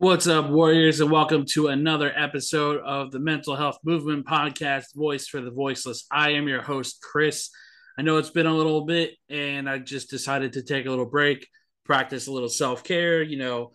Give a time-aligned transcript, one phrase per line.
[0.00, 5.26] What's up, Warriors, and welcome to another episode of the Mental Health Movement Podcast, Voice
[5.26, 6.06] for the Voiceless.
[6.08, 7.50] I am your host, Chris.
[7.98, 11.04] I know it's been a little bit, and I just decided to take a little
[11.04, 11.48] break,
[11.84, 13.72] practice a little self care, you know,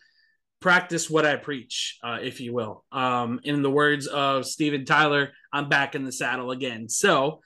[0.62, 2.86] practice what I preach, uh, if you will.
[2.94, 6.88] Um, in the words of Steven Tyler, I'm back in the saddle again.
[6.88, 7.42] So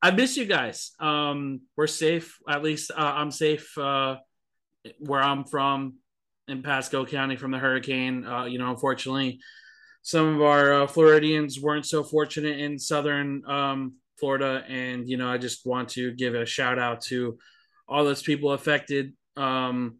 [0.00, 0.92] I miss you guys.
[1.00, 4.18] Um, we're safe, at least uh, I'm safe uh,
[5.00, 5.94] where I'm from
[6.48, 8.26] in Pasco County from the hurricane.
[8.26, 9.40] Uh, you know, unfortunately,
[10.02, 15.28] some of our uh, Floridians weren't so fortunate in southern um, Florida, and you know,
[15.28, 17.38] I just want to give a shout out to
[17.88, 19.98] all those people affected um,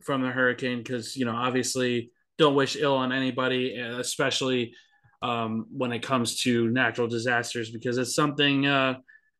[0.00, 4.74] from the hurricane because you know, obviously, don't wish ill on anybody, especially
[5.22, 8.94] um, when it comes to natural disasters, because it's something uh,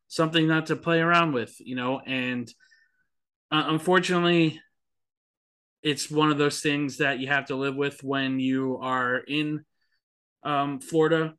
[0.08, 2.52] something not to play around with, you know, and
[3.50, 4.60] uh, unfortunately
[5.82, 9.64] it's one of those things that you have to live with when you are in
[10.44, 11.34] um, Florida.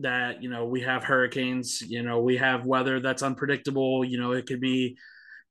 [0.00, 4.04] That you know we have hurricanes, you know we have weather that's unpredictable.
[4.04, 4.96] You know it could be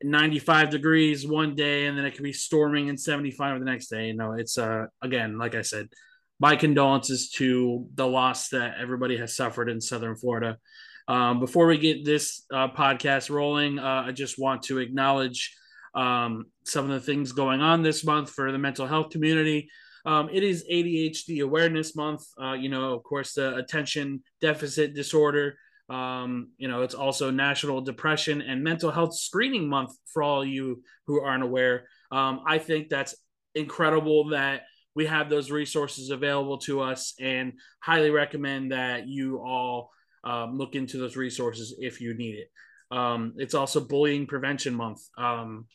[0.01, 4.07] 95 degrees one day and then it could be storming and 75 the next day.
[4.07, 5.87] You know it's uh again like I said,
[6.41, 10.57] my condolences to the loss that everybody has suffered in Southern Florida.
[11.07, 15.55] Um, before we get this uh, podcast rolling, uh, I just want to acknowledge
[15.95, 19.69] um, some of the things going on this month for the mental health community.
[20.05, 22.25] Um, it is ADHD Awareness Month.
[22.41, 25.57] Uh, you know, of course, the attention deficit disorder.
[25.89, 30.83] Um, you know, it's also National Depression and Mental Health Screening Month for all you
[31.07, 31.87] who aren't aware.
[32.11, 33.15] Um, I think that's
[33.55, 34.63] incredible that
[34.95, 39.91] we have those resources available to us and highly recommend that you all
[40.23, 42.51] um, look into those resources if you need it.
[42.95, 45.01] Um, it's also Bullying Prevention Month.
[45.17, 45.65] Um,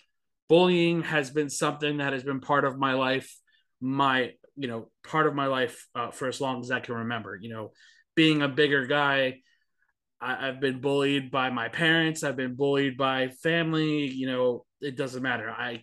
[0.49, 3.35] bullying has been something that has been part of my life
[3.81, 7.39] my you know part of my life uh, for as long as i can remember.
[7.41, 7.73] You know
[8.17, 9.39] being a bigger guy
[10.21, 12.25] I, have been bullied by my parents.
[12.25, 14.07] I've been bullied by family.
[14.07, 15.51] You know it doesn't matter.
[15.51, 15.83] I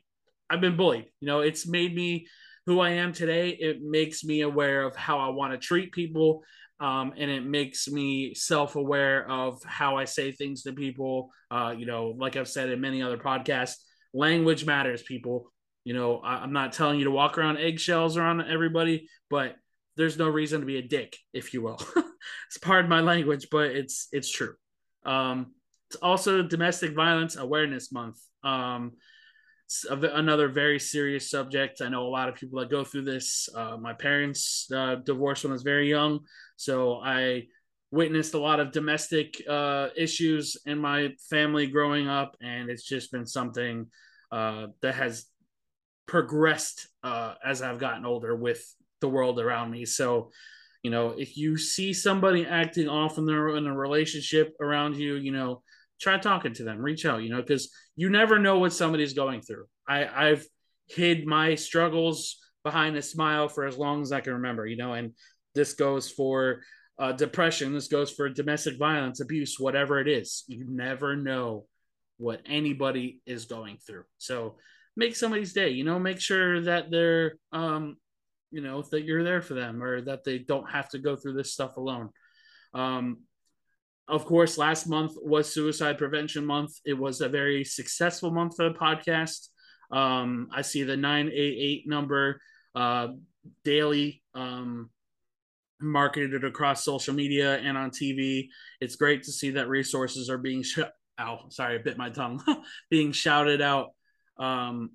[0.50, 1.06] i've been bullied.
[1.20, 2.28] You know it's made me
[2.66, 3.50] who i am today.
[3.50, 6.44] It makes me aware of how i want to treat people
[6.82, 11.30] um, and it makes me self-aware of how i say things to people.
[11.50, 13.76] Uh, you know like i've said in many other podcasts
[14.16, 15.52] language matters, people.
[15.84, 19.56] You know, I, am not telling you to walk around eggshells around everybody, but
[19.98, 21.80] there's no reason to be a dick, if you will.
[22.48, 24.56] it's part of my language, but it's it's true.
[25.06, 25.54] Um,
[25.90, 28.18] it's also Domestic Violence Awareness Month.
[28.44, 28.94] Um,
[29.90, 31.82] another very serious subject.
[31.82, 33.50] I know a lot of people that go through this.
[33.54, 36.22] Uh, my parents uh, divorced when I was very young,
[36.56, 37.48] so I
[37.96, 43.12] witnessed a lot of domestic uh, issues in my family growing up, and it's just
[43.12, 43.88] been something
[44.32, 45.26] uh, that has
[46.06, 48.62] progressed uh, as I've gotten older with
[49.00, 49.86] the world around me.
[49.86, 50.32] So,
[50.84, 55.16] you know, if you see somebody acting off in their in a relationship around you,
[55.16, 55.64] you know,
[56.00, 59.42] try talking to them, reach out, you know, because you never know what somebody's going
[59.42, 59.66] through.
[59.88, 60.46] I, I've
[60.88, 64.94] hid my struggles behind a smile for as long as I can remember, you know,
[64.94, 65.14] and
[65.54, 66.62] this goes for
[66.98, 70.44] uh, depression, this goes for domestic violence, abuse, whatever it is.
[70.48, 71.66] You never know
[72.18, 74.04] what anybody is going through.
[74.18, 74.56] So
[74.96, 77.98] make somebody's day, you know, make sure that they're, um,
[78.52, 81.34] you know, that you're there for them or that they don't have to go through
[81.34, 82.10] this stuff alone.
[82.74, 83.18] Um,
[84.08, 86.74] of course, last month was Suicide Prevention Month.
[86.86, 89.48] It was a very successful month for the podcast.
[89.92, 92.40] Um, I see the 988 number
[92.76, 93.10] uh,
[93.64, 94.90] daily um,
[95.82, 98.48] marketed across social media and on TV.
[98.82, 100.80] It's great to see that resources are being sh-
[101.20, 102.44] ow, sorry, I bit my tongue,
[102.90, 103.90] being shouted out
[104.38, 104.92] um,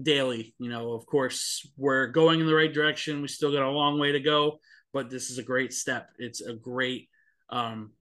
[0.00, 0.54] daily.
[0.58, 3.22] You know, of course, we're going in the right direction.
[3.22, 4.58] We still got a long way to go,
[4.92, 6.10] but this is a great step.
[6.18, 7.08] It's a great
[7.50, 7.92] um,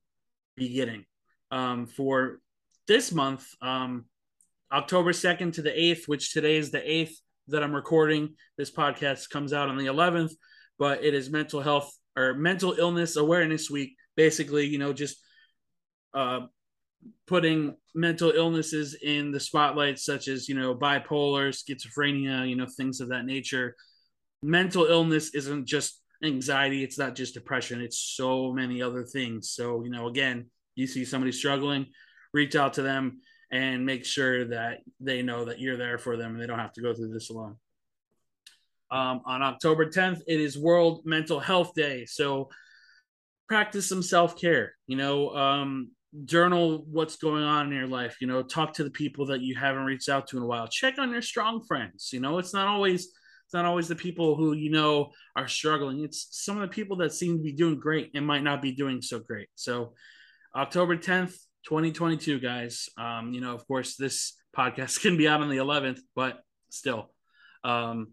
[0.56, 1.06] beginning.
[1.52, 2.40] Um, for
[2.88, 4.06] this month, um,
[4.72, 7.14] October 2nd to the 8th, which today is the 8th
[7.48, 8.36] that I'm recording.
[8.58, 10.34] This podcast comes out on the 11th,
[10.78, 13.96] but it is mental health or mental illness awareness week.
[14.18, 15.18] Basically, you know, just
[16.14, 16.42] uh,
[17.28, 23.00] putting mental illnesses in the spotlight, such as, you know, bipolar, schizophrenia, you know, things
[23.00, 23.76] of that nature.
[24.42, 29.52] Mental illness isn't just anxiety, it's not just depression, it's so many other things.
[29.52, 31.88] So, you know, again, you see somebody struggling,
[32.34, 33.22] reach out to them
[33.52, 36.74] and make sure that they know that you're there for them and they don't have
[36.74, 37.58] to go through this alone.
[38.90, 42.06] Um, on October 10th, it is World Mental Health Day.
[42.06, 42.50] So
[43.48, 44.74] practice some self care.
[44.88, 45.92] You know, um,
[46.26, 48.18] journal what's going on in your life.
[48.22, 50.68] You know, talk to the people that you haven't reached out to in a while.
[50.68, 52.12] Check on your strong friends.
[52.14, 53.10] You know, it's not always
[53.46, 56.04] it's not always the people who you know are struggling.
[56.04, 58.74] It's some of the people that seem to be doing great and might not be
[58.74, 59.48] doing so great.
[59.56, 59.94] So,
[60.54, 62.90] October 10th, 2022, guys.
[62.98, 66.40] Um, you know, of course, this podcast can be out on the 11th, but
[66.70, 67.10] still.
[67.64, 68.10] Um,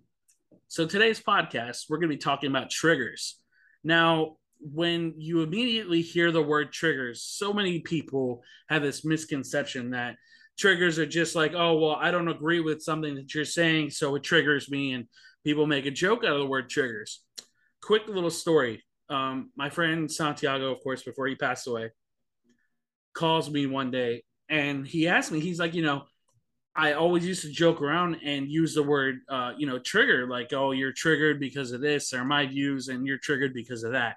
[0.68, 3.38] so today's podcast, we're going to be talking about triggers.
[3.82, 10.16] Now, when you immediately hear the word triggers, so many people have this misconception that
[10.58, 14.14] triggers are just like, oh, well, I don't agree with something that you're saying, so
[14.14, 14.92] it triggers me.
[14.92, 15.06] And
[15.44, 17.22] people make a joke out of the word triggers.
[17.82, 18.82] Quick little story.
[19.10, 21.90] Um, my friend Santiago, of course, before he passed away,
[23.12, 26.04] calls me one day and he asked me, he's like, you know,
[26.76, 30.52] I always used to joke around and use the word, uh, you know, trigger, like,
[30.52, 34.16] oh, you're triggered because of this, or my views, and you're triggered because of that.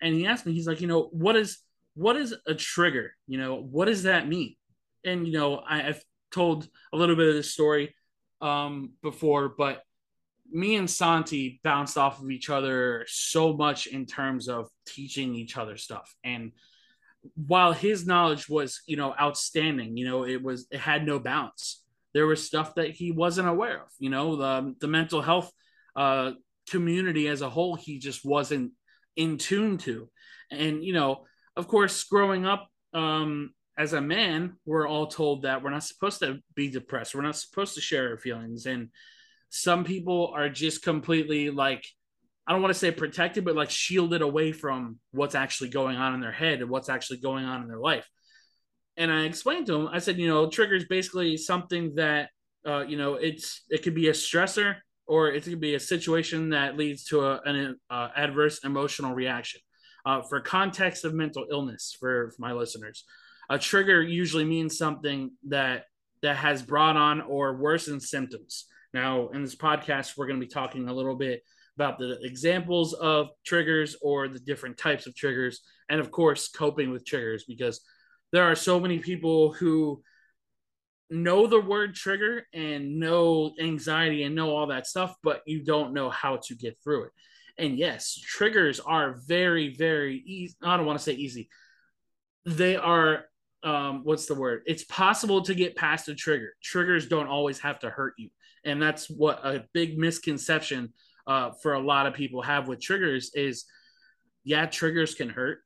[0.00, 1.58] And he asked me, he's like, you know, what is
[1.94, 3.14] what is a trigger?
[3.26, 4.56] You know, what does that mean?
[5.04, 7.94] And you know, I, have told a little bit of this story
[8.40, 9.82] um, before, but
[10.50, 15.56] me and Santi bounced off of each other so much in terms of teaching each
[15.56, 16.14] other stuff.
[16.24, 16.52] And
[17.34, 21.82] while his knowledge was, you know, outstanding, you know, it was it had no bounds.
[22.14, 23.88] There was stuff that he wasn't aware of.
[23.98, 25.50] You know, the the mental health
[25.94, 26.32] uh,
[26.70, 28.72] community as a whole, he just wasn't
[29.16, 30.08] in tune to.
[30.50, 31.24] And you know,
[31.56, 36.20] of course, growing up um, as a man, we're all told that we're not supposed
[36.20, 37.14] to be depressed.
[37.14, 38.66] We're not supposed to share our feelings.
[38.66, 38.88] And
[39.50, 41.84] some people are just completely like
[42.46, 46.14] I don't want to say protected, but like shielded away from what's actually going on
[46.14, 48.08] in their head and what's actually going on in their life.
[48.96, 52.30] And I explained to him, I said, you know, trigger is basically something that,
[52.66, 54.76] uh, you know, it's it could be a stressor
[55.06, 59.60] or it could be a situation that leads to a, an uh, adverse emotional reaction.
[60.04, 63.04] Uh, for context of mental illness, for, for my listeners,
[63.50, 65.84] a trigger usually means something that
[66.22, 68.66] that has brought on or worsened symptoms.
[68.94, 71.42] Now, in this podcast, we're going to be talking a little bit
[71.76, 76.90] about the examples of triggers or the different types of triggers, and of course, coping
[76.90, 77.80] with triggers because
[78.32, 80.02] there are so many people who
[81.10, 85.94] know the word trigger and know anxiety and know all that stuff, but you don't
[85.94, 87.12] know how to get through it.
[87.58, 90.56] And yes, triggers are very, very easy.
[90.62, 91.48] I don't want to say easy.
[92.44, 93.26] They are,
[93.62, 94.62] um, what's the word?
[94.66, 96.54] It's possible to get past a trigger.
[96.62, 98.30] Triggers don't always have to hurt you.
[98.64, 100.92] And that's what a big misconception
[101.26, 103.64] uh, for a lot of people have with triggers is
[104.44, 105.58] yeah, triggers can hurt.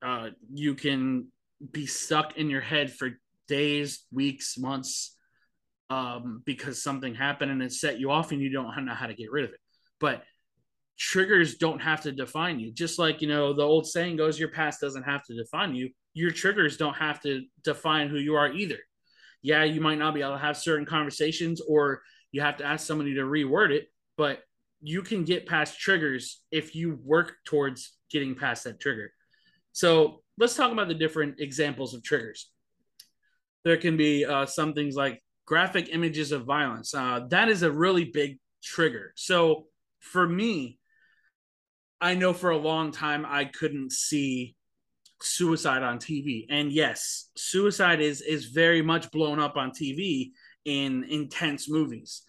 [0.00, 1.28] Uh, you can
[1.70, 3.10] be stuck in your head for
[3.46, 5.16] days, weeks, months
[5.90, 9.14] um, because something happened and it set you off and you don't know how to
[9.14, 9.60] get rid of it.
[10.00, 10.24] But
[10.98, 12.72] triggers don't have to define you.
[12.72, 15.90] Just like, you know, the old saying goes, your past doesn't have to define you.
[16.14, 18.78] Your triggers don't have to define who you are either.
[19.42, 22.86] Yeah, you might not be able to have certain conversations or you have to ask
[22.86, 24.40] somebody to reword it, but
[24.82, 29.12] you can get past triggers if you work towards getting past that trigger.
[29.72, 32.50] So let's talk about the different examples of triggers.
[33.64, 36.94] There can be uh, some things like graphic images of violence.
[36.94, 39.12] Uh, that is a really big trigger.
[39.14, 39.66] So
[40.00, 40.78] for me,
[42.00, 44.56] I know for a long time I couldn't see
[45.20, 46.46] suicide on TV.
[46.50, 50.32] And yes, suicide is is very much blown up on TV
[50.64, 52.22] in intense movies.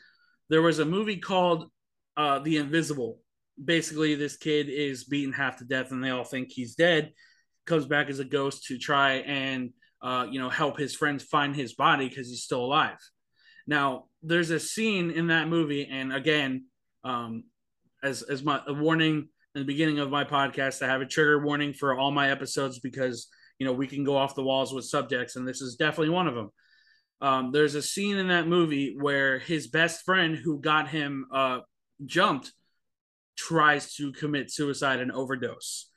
[0.50, 1.70] There was a movie called
[2.18, 3.20] uh, The Invisible.
[3.64, 7.12] Basically, this kid is beaten half to death, and they all think he's dead.
[7.66, 11.56] Comes back as a ghost to try and uh, you know help his friends find
[11.56, 12.98] his body because he's still alive.
[13.66, 16.66] Now, there's a scene in that movie, and again,
[17.04, 17.44] um,
[18.02, 21.44] as as my a warning in the beginning of my podcast, I have a trigger
[21.44, 23.28] warning for all my episodes because
[23.60, 26.28] you know we can go off the walls with subjects, and this is definitely one
[26.28, 26.50] of them.
[27.22, 31.60] Um, there's a scene in that movie where his best friend, who got him uh,
[32.06, 32.52] jumped
[33.36, 35.90] tries to commit suicide and overdose.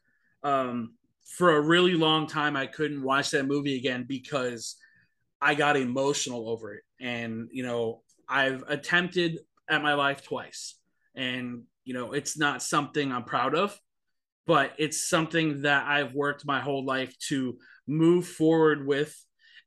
[0.42, 4.76] Um, for a really long time, I couldn't watch that movie again because
[5.40, 6.82] I got emotional over it.
[7.00, 9.38] And, you know, I've attempted
[9.68, 10.76] at my life twice.
[11.14, 13.78] And, you know, it's not something I'm proud of,
[14.46, 19.14] but it's something that I've worked my whole life to move forward with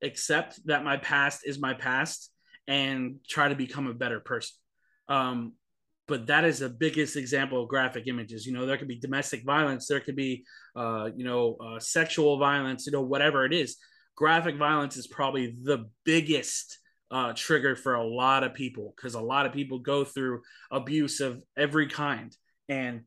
[0.01, 2.31] accept that my past is my past
[2.67, 4.55] and try to become a better person.
[5.07, 5.53] Um,
[6.09, 8.45] but that is the biggest example of graphic images.
[8.45, 10.43] You know, there could be domestic violence, there could be,
[10.75, 13.77] uh, you know, uh, sexual violence, you know, whatever it is.
[14.15, 16.79] Graphic violence is probably the biggest
[17.11, 21.21] uh, trigger for a lot of people because a lot of people go through abuse
[21.21, 22.35] of every kind.
[22.67, 23.01] And,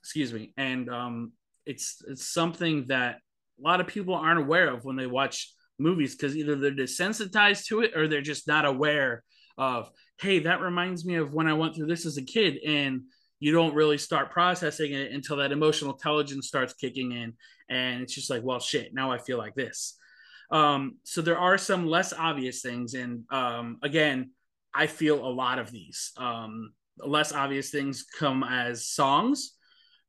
[0.00, 1.32] excuse me, and um,
[1.64, 3.16] it's it's something that
[3.58, 7.66] a lot of people aren't aware of when they watch movies because either they're desensitized
[7.66, 9.24] to it or they're just not aware
[9.56, 13.02] of hey that reminds me of when i went through this as a kid and
[13.40, 17.32] you don't really start processing it until that emotional intelligence starts kicking in
[17.68, 19.98] and it's just like well shit now i feel like this.
[20.50, 24.30] Um, so there are some less obvious things and um, again
[24.74, 26.12] i feel a lot of these.
[26.16, 29.52] Um, less obvious things come as songs.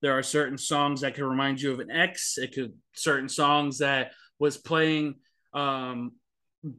[0.01, 2.37] There are certain songs that can remind you of an ex.
[2.37, 5.15] It could certain songs that was playing
[5.53, 6.11] um,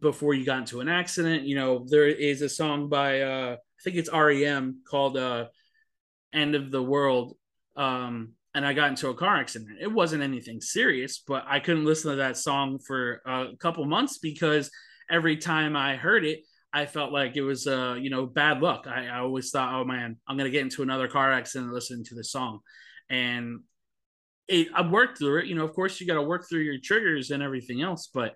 [0.01, 1.45] before you got into an accident.
[1.45, 5.47] You know, there is a song by uh, I think it's REM called uh,
[6.33, 7.37] "End of the World,"
[7.77, 9.79] um, and I got into a car accident.
[9.81, 14.19] It wasn't anything serious, but I couldn't listen to that song for a couple months
[14.19, 14.71] because
[15.11, 16.41] every time I heard it,
[16.73, 18.87] I felt like it was uh, you know bad luck.
[18.87, 22.15] I, I always thought, oh man, I'm gonna get into another car accident listening to
[22.15, 22.61] the song,
[23.09, 23.61] and
[24.49, 25.47] it, I worked through it.
[25.47, 28.35] You know, of course, you got to work through your triggers and everything else, but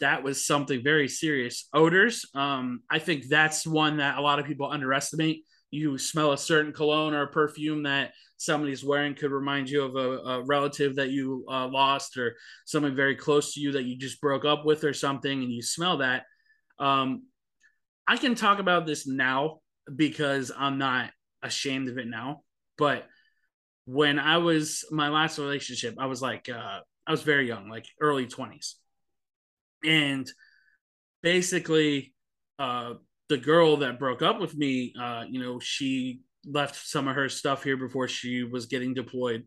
[0.00, 1.68] that was something very serious.
[1.72, 5.44] Odors, um, I think that's one that a lot of people underestimate.
[5.70, 10.18] You smell a certain cologne or perfume that somebody's wearing could remind you of a,
[10.30, 12.36] a relative that you uh, lost or
[12.66, 15.62] someone very close to you that you just broke up with or something, and you
[15.62, 16.24] smell that.
[16.78, 17.24] Um,
[18.06, 19.60] I can talk about this now
[19.94, 21.10] because I'm not
[21.42, 22.42] ashamed of it now.
[22.76, 23.06] But
[23.86, 27.86] when I was my last relationship, I was like, uh, I was very young, like
[28.00, 28.74] early 20s
[29.84, 30.30] and
[31.22, 32.14] basically
[32.58, 32.94] uh,
[33.28, 37.28] the girl that broke up with me uh, you know she left some of her
[37.28, 39.44] stuff here before she was getting deployed.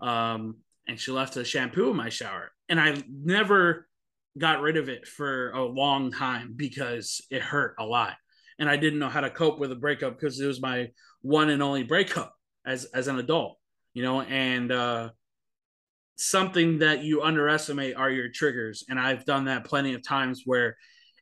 [0.00, 2.52] Um, and she left a shampoo in my shower.
[2.68, 3.88] And i never
[4.38, 8.14] got rid of it for a long time because it hurt a lot.
[8.58, 10.90] And i didn't know how to cope with a breakup because it was my
[11.22, 12.34] one and only breakup
[12.66, 13.58] as as an adult
[13.96, 14.20] you know?
[14.20, 15.08] And uh
[16.16, 20.76] something that you underestimate are your triggers and i've done that plenty of times where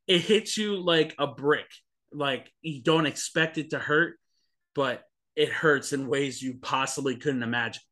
[0.07, 1.67] it hits you like a brick
[2.13, 4.17] like you don't expect it to hurt
[4.75, 5.05] but
[5.37, 7.83] it hurts in ways you possibly couldn't imagine.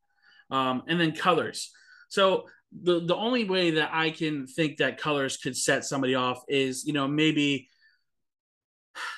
[0.51, 1.71] Um, and then colors.
[2.09, 2.47] So
[2.83, 6.87] the the only way that i can think that colors could set somebody off is
[6.87, 7.69] you know maybe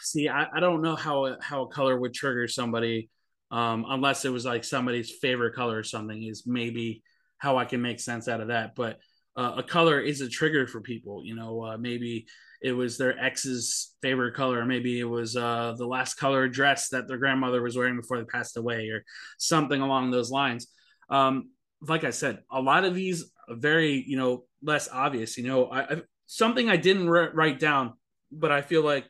[0.03, 3.11] see i, I don't know how how a color would trigger somebody
[3.53, 7.05] um, unless it was like somebody's favorite color or something is maybe
[7.39, 8.75] how I can make sense out of that.
[8.75, 8.99] But
[9.37, 11.25] uh, a color is a trigger for people.
[11.25, 12.27] You know, uh, maybe
[12.63, 16.89] it was their ex's favorite color, or maybe it was uh, the last color dress
[16.91, 19.05] that their grandmother was wearing before they passed away, or
[19.39, 20.69] something along those lines.
[21.11, 21.51] Um,
[21.81, 25.37] like I said, a lot of these very, you know, less obvious.
[25.37, 27.95] You know, I, I something I didn't write down,
[28.33, 29.05] but I feel like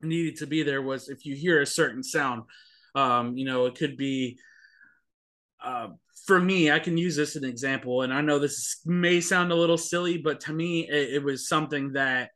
[0.00, 2.44] needed to be there was if you hear a certain sound.
[2.94, 4.38] Um, you know, it could be
[5.62, 5.88] uh,
[6.26, 9.52] for me, I can use this as an example, and I know this may sound
[9.52, 12.30] a little silly, but to me, it, it was something that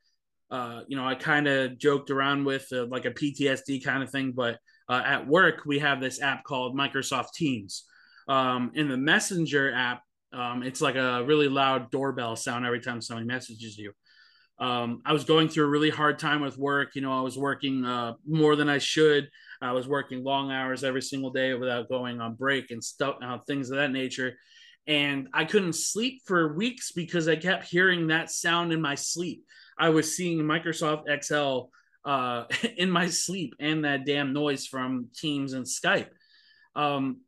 [0.50, 4.10] uh, you know I kind of joked around with, uh, like a PTSD kind of
[4.10, 4.32] thing.
[4.32, 7.84] But uh, at work, we have this app called Microsoft Teams.
[8.28, 13.00] Um, in the Messenger app, um, it's like a really loud doorbell sound every time
[13.00, 13.92] somebody messages you.
[14.60, 16.94] Um, I was going through a really hard time with work.
[16.94, 19.28] You know, I was working uh, more than I should.
[19.62, 23.38] I was working long hours every single day without going on break and stuff, uh,
[23.46, 24.36] things of that nature.
[24.86, 29.44] And I couldn't sleep for weeks because I kept hearing that sound in my sleep.
[29.78, 31.70] I was seeing Microsoft Excel
[32.04, 32.44] uh,
[32.76, 36.08] in my sleep and that damn noise from Teams and Skype.
[36.74, 37.20] Um,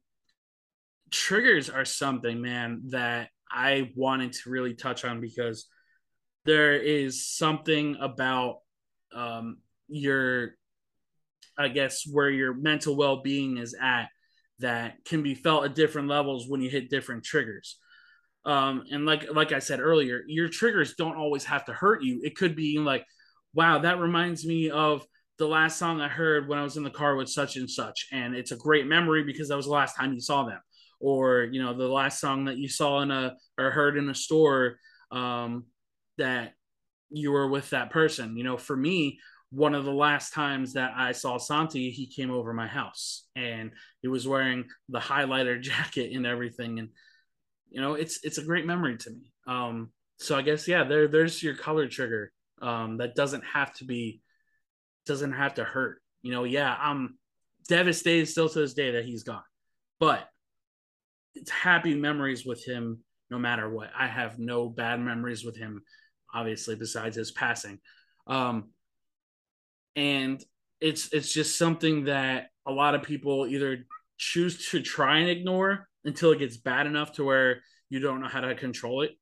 [1.11, 5.67] triggers are something, man, that I wanted to really touch on because
[6.45, 8.61] there is something about
[9.15, 9.59] um,
[9.89, 10.57] your
[11.59, 14.09] I guess where your mental well-being is at
[14.61, 17.79] that can be felt at different levels when you hit different triggers.
[18.45, 22.21] Um, and like like I said earlier, your triggers don't always have to hurt you.
[22.25, 23.05] It could be like,
[23.55, 25.07] wow, that reminds me of
[25.39, 28.09] the last song I heard when I was in the car with such and such,
[28.13, 30.61] and it's a great memory because that was the last time you saw them,
[31.01, 34.15] or you know the last song that you saw in a or heard in a
[34.15, 34.77] store
[35.13, 35.65] um,
[36.19, 36.55] that
[37.11, 38.37] you were with that person.
[38.37, 39.19] You know, for me,
[39.53, 43.71] one of the last times that I saw Santi, he came over my house and
[44.01, 46.79] he was wearing the highlighter jacket and everything.
[46.79, 46.89] And,
[47.71, 49.33] you know, it's, it's a great memory to me.
[49.47, 49.91] Um,
[50.23, 52.33] so I guess yeah, there there's your color trigger.
[52.61, 54.23] Um, that doesn't have to be
[55.05, 56.01] doesn't have to hurt.
[56.23, 57.19] You know, yeah, I'm
[57.69, 59.43] devastated still to this day that he's gone.
[59.99, 60.29] But
[61.35, 63.91] it's happy memories with him no matter what.
[63.99, 65.83] I have no bad memories with him,
[66.33, 67.81] obviously, besides his passing.
[68.27, 68.71] Um,
[69.97, 70.43] and
[70.81, 73.87] it's it's just something that a lot of people either
[74.19, 78.29] choose to try and ignore until it gets bad enough to where you don't know
[78.29, 79.13] how to control it.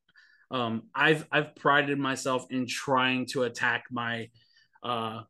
[0.50, 4.29] Um, I've I've prided myself in trying to attack my
[4.83, 5.23] uh,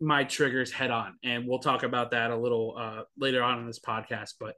[0.00, 3.66] my triggers head on, and we'll talk about that a little uh, later on in
[3.66, 4.34] this podcast.
[4.38, 4.54] But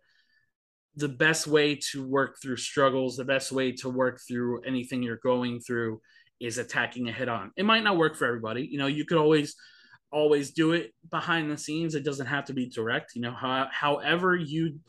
[0.96, 5.20] the best way to work through struggles, the best way to work through anything you're
[5.22, 6.00] going through,
[6.40, 7.52] is attacking it head on.
[7.56, 8.66] It might not work for everybody.
[8.70, 9.54] You know, you could always
[10.10, 11.94] always do it behind the scenes.
[11.94, 13.14] It doesn't have to be direct.
[13.14, 14.80] You know, how, however you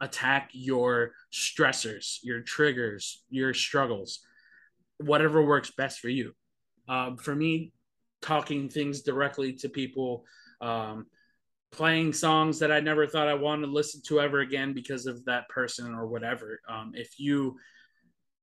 [0.00, 4.20] attack your stressors, your triggers, your struggles,
[4.98, 6.32] whatever works best for you.
[6.88, 7.72] Um, for me,
[8.22, 10.24] talking things directly to people,
[10.60, 11.06] um,
[11.72, 15.24] playing songs that I never thought I wanted to listen to ever again because of
[15.24, 16.60] that person or whatever.
[16.68, 17.56] Um, if you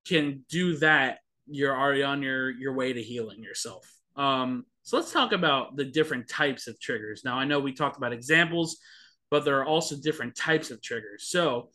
[0.07, 3.85] can do that, you're already on your your way to healing yourself.
[4.15, 7.23] Um, so let's talk about the different types of triggers.
[7.23, 8.77] Now I know we talked about examples,
[9.31, 11.29] but there are also different types of triggers.
[11.29, 11.69] So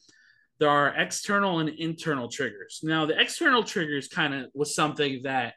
[0.60, 2.80] there are external and internal triggers.
[2.82, 5.54] Now the external triggers kind of was something that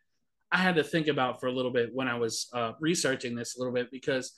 [0.52, 3.56] I had to think about for a little bit when I was uh, researching this
[3.56, 4.34] a little bit because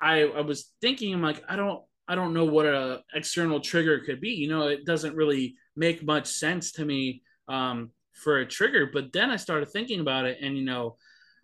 [0.00, 4.00] I, I was thinking I'm like I don't I don't know what a external trigger
[4.00, 4.30] could be.
[4.30, 8.88] You know, it doesn't really make much sense to me um, for a trigger.
[8.92, 10.96] But then I started thinking about it, and you know,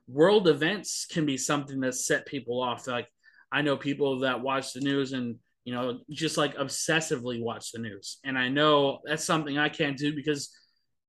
[0.07, 2.87] world events can be something that set people off.
[2.87, 3.09] Like
[3.51, 7.79] I know people that watch the news and you know just like obsessively watch the
[7.79, 10.51] news, and I know that's something I can't do because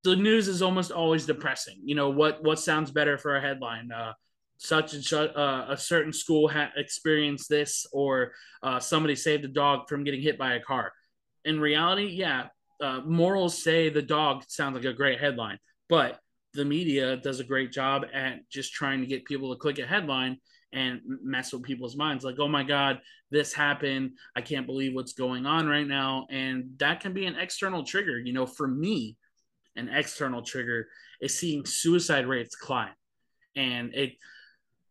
[0.03, 1.79] the news is almost always depressing.
[1.83, 3.91] You know what what sounds better for a headline?
[3.91, 4.13] Uh,
[4.57, 9.47] such and such uh, a certain school had experienced this, or uh, somebody saved a
[9.47, 10.91] dog from getting hit by a car.
[11.45, 12.47] In reality, yeah,
[12.81, 16.19] uh, morals say the dog sounds like a great headline, but
[16.53, 19.85] the media does a great job at just trying to get people to click a
[19.85, 20.37] headline
[20.73, 22.23] and mess with people's minds.
[22.23, 24.11] Like oh my god this happened.
[24.35, 26.25] I can't believe what's going on right now.
[26.31, 28.19] And that can be an external trigger.
[28.19, 29.17] You know for me
[29.75, 30.87] an external trigger
[31.21, 32.93] is seeing suicide rates climb.
[33.55, 34.13] And it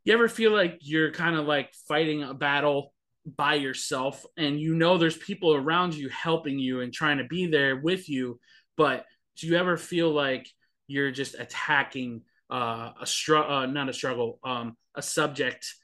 [0.05, 2.92] you ever feel like you're kind of like fighting a battle
[3.36, 7.46] by yourself and you know there's people around you helping you and trying to be
[7.46, 8.38] there with you
[8.76, 9.04] but
[9.36, 10.48] do you ever feel like
[10.86, 15.74] you're just attacking uh, a struggle uh, not a struggle um, a subject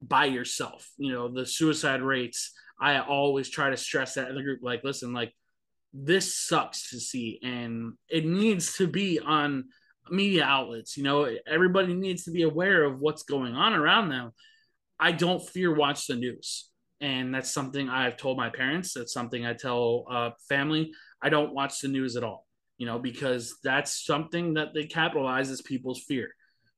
[0.00, 4.42] by yourself you know the suicide rates i always try to stress that in the
[4.42, 5.32] group like listen like
[5.92, 9.64] this sucks to see and it needs to be on
[10.10, 10.96] media outlets.
[10.96, 14.32] You know, everybody needs to be aware of what's going on around them.
[14.98, 16.67] I don't fear watch the news.
[17.00, 18.94] And that's something I've told my parents.
[18.94, 20.92] That's something I tell uh, family.
[21.22, 25.64] I don't watch the news at all, you know, because that's something that they capitalizes
[25.64, 26.30] people's fear.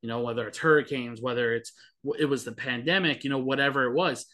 [0.03, 1.73] You know, whether it's hurricanes, whether it's
[2.19, 4.27] it was the pandemic, you know, whatever it was,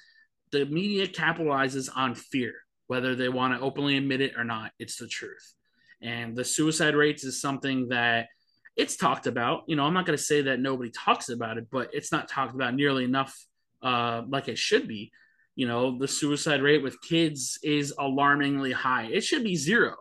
[0.52, 2.54] the media capitalizes on fear,
[2.86, 4.72] whether they want to openly admit it or not.
[4.78, 5.54] It's the truth.
[6.02, 8.28] And the suicide rates is something that
[8.76, 9.62] it's talked about.
[9.66, 12.28] You know, I'm not going to say that nobody talks about it, but it's not
[12.28, 13.34] talked about nearly enough
[13.82, 15.10] uh, like it should be.
[15.56, 19.06] You know, the suicide rate with kids is alarmingly high.
[19.06, 19.96] It should be zero.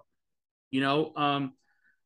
[0.69, 1.53] You know, um,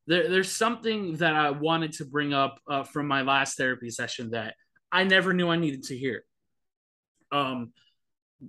[0.07, 4.31] there, there's something that I wanted to bring up uh, from my last therapy session
[4.31, 4.55] that
[4.91, 6.23] I never knew I needed to hear.
[7.31, 7.73] Um,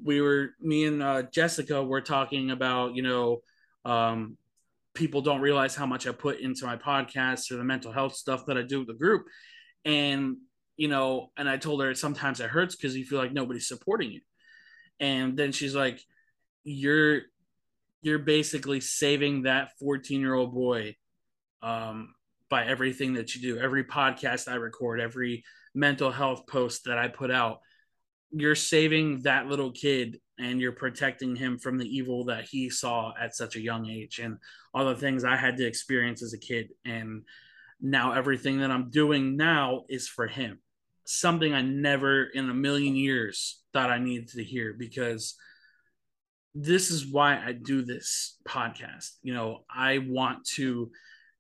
[0.04, 3.40] we were, me and uh, Jessica were talking about, you know,
[3.84, 4.36] um,
[4.94, 8.46] people don't realize how much I put into my podcast or the mental health stuff
[8.46, 9.24] that I do with the group.
[9.84, 10.36] And,
[10.76, 14.12] you know, and I told her sometimes it hurts because you feel like nobody's supporting
[14.12, 14.20] you.
[15.00, 16.00] And then she's like,
[16.62, 17.22] You're
[18.02, 20.96] you're basically saving that 14 year old boy
[21.62, 22.14] um,
[22.48, 27.08] by everything that you do, every podcast I record, every mental health post that I
[27.08, 27.60] put out.
[28.32, 33.12] You're saving that little kid and you're protecting him from the evil that he saw
[33.20, 34.38] at such a young age and
[34.72, 36.70] all the things I had to experience as a kid.
[36.84, 37.22] And
[37.80, 40.60] now everything that I'm doing now is for him.
[41.12, 45.34] Something I never in a million years thought I needed to hear because
[46.54, 49.10] this is why I do this podcast.
[49.22, 50.90] You know, I want to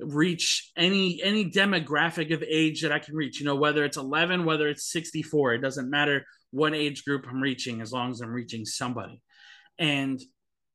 [0.00, 3.38] reach any any demographic of age that I can reach.
[3.38, 7.40] You know, whether it's 11, whether it's 64, it doesn't matter what age group I'm
[7.40, 9.22] reaching as long as I'm reaching somebody.
[9.78, 10.20] And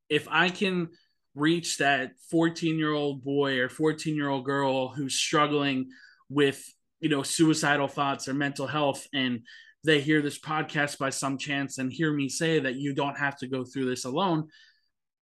[0.10, 0.89] if I can
[1.36, 5.89] reach that 14 year old boy or 14 year old girl who's struggling
[6.29, 6.63] with
[7.05, 9.41] you know suicidal thoughts or mental health and
[9.83, 13.37] they hear this podcast by some chance and hear me say that you don't have
[13.37, 14.47] to go through this alone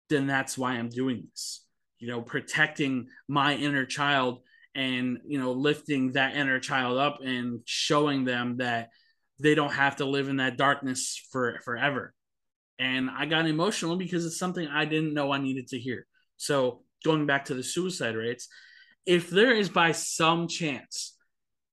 [0.08, 1.64] then that's why i'm doing this.
[1.98, 4.42] You know protecting my inner child
[4.76, 8.90] and you know lifting that inner child up and showing them that
[9.40, 12.14] they don't have to live in that darkness for forever.
[12.78, 16.06] And i got emotional because it's something i didn't know i needed to hear.
[16.36, 18.46] So going back to the suicide rates
[19.06, 21.13] if there is by some chance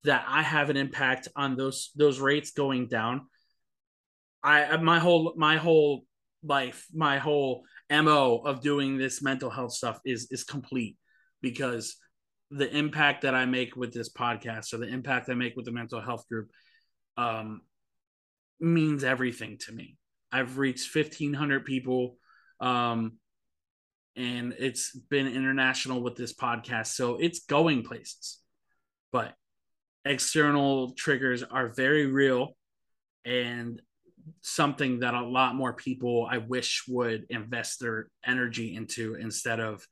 [0.03, 3.21] that i have an impact on those those rates going down
[4.43, 6.03] i my whole my whole
[6.43, 10.97] life my whole mo of doing this mental health stuff is is complete
[11.41, 11.97] because
[12.51, 15.71] the impact that I make with this podcast or the impact I make with the
[15.71, 16.51] mental health group
[17.17, 17.61] um,
[18.59, 19.97] means everything to me.
[20.33, 22.17] I've reached 1,500 people,
[22.59, 23.13] um,
[24.17, 26.87] and it's been international with this podcast.
[26.87, 28.39] So it's going places.
[29.13, 29.33] But
[30.05, 32.55] external triggers are very real
[33.25, 33.81] and
[34.41, 39.85] something that a lot more people I wish would invest their energy into instead of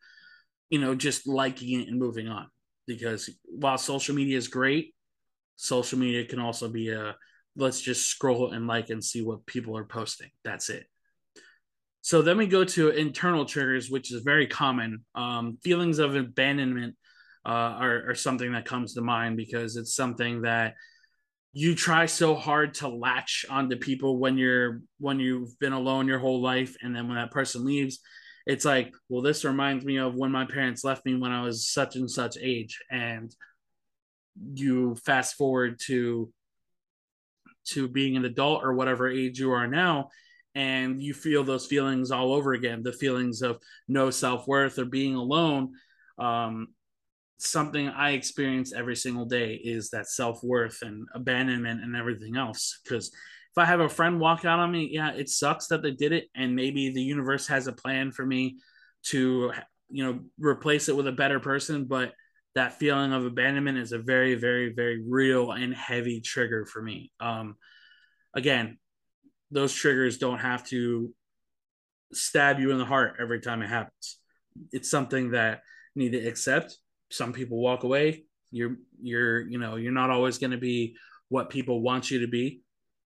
[0.69, 2.47] you know, just liking it and moving on.
[2.87, 4.93] Because while social media is great,
[5.55, 7.15] social media can also be a
[7.55, 10.29] let's just scroll and like and see what people are posting.
[10.43, 10.85] That's it.
[12.01, 15.03] So then we go to internal triggers, which is very common.
[15.13, 16.95] Um, feelings of abandonment
[17.45, 20.75] uh, are, are something that comes to mind because it's something that
[21.53, 26.19] you try so hard to latch onto people when you're when you've been alone your
[26.19, 27.99] whole life, and then when that person leaves,
[28.45, 31.67] it's like, well, this reminds me of when my parents left me when I was
[31.67, 32.79] such and such age.
[32.91, 33.33] And
[34.53, 36.31] you fast forward to
[37.65, 40.09] to being an adult or whatever age you are now
[40.55, 45.15] and you feel those feelings all over again the feelings of no self-worth or being
[45.15, 45.71] alone
[46.17, 46.67] um,
[47.41, 53.11] something i experience every single day is that self-worth and abandonment and everything else because
[53.51, 56.11] if I have a friend walk out on me, yeah, it sucks that they did
[56.11, 58.59] it, and maybe the universe has a plan for me
[59.05, 59.51] to,
[59.89, 61.85] you know, replace it with a better person.
[61.85, 62.13] But
[62.53, 67.11] that feeling of abandonment is a very, very, very real and heavy trigger for me.
[67.19, 67.55] Um,
[68.35, 68.77] again,
[69.49, 71.13] those triggers don't have to
[72.13, 74.17] stab you in the heart every time it happens.
[74.71, 75.61] It's something that
[75.95, 76.77] you need to accept.
[77.09, 78.23] Some people walk away.
[78.51, 80.95] You're, you're, you know, you're not always going to be
[81.29, 82.61] what people want you to be.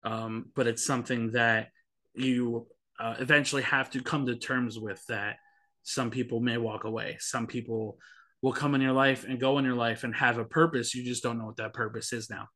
[0.05, 1.69] Um, but it's something that
[2.15, 2.67] you
[2.99, 5.37] uh, eventually have to come to terms with that
[5.83, 7.17] some people may walk away.
[7.21, 7.99] Some people
[8.43, 10.95] will come in your life and go in your life and have a purpose.
[10.95, 12.49] You just don't know what that purpose is now.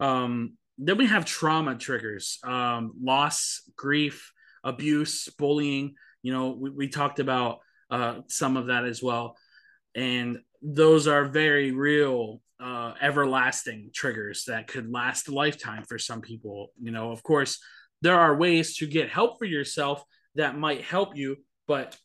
[0.00, 5.94] Um, then we have trauma triggers um, loss grief abuse bullying.
[6.22, 9.36] You know we, we talked about uh, some of that as well.
[9.94, 10.38] And
[10.68, 16.72] those are very real uh, everlasting triggers that could last a lifetime for some people.
[16.80, 17.60] You know, of course,
[18.02, 20.02] there are ways to get help for yourself
[20.34, 21.36] that might help you,
[21.68, 21.96] but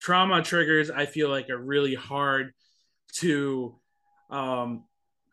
[0.00, 2.52] trauma triggers I feel like are really hard
[3.16, 3.78] to
[4.30, 4.84] um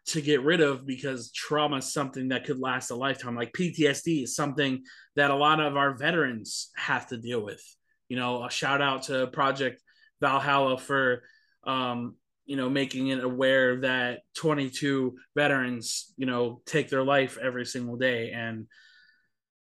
[0.07, 3.35] to get rid of because trauma is something that could last a lifetime.
[3.35, 4.83] Like PTSD is something
[5.15, 7.63] that a lot of our veterans have to deal with.
[8.09, 9.81] You know, a shout out to Project
[10.19, 11.23] Valhalla for
[11.63, 17.65] um, you know, making it aware that 22 veterans, you know, take their life every
[17.65, 18.31] single day.
[18.31, 18.67] And,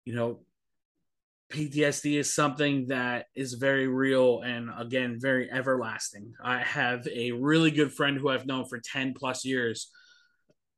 [0.05, 0.41] you know,
[1.51, 6.33] PTSD is something that is very real and, again, very everlasting.
[6.43, 9.89] I have a really good friend who I've known for 10 plus years,